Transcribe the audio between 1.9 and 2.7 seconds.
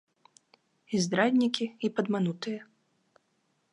падманутыя.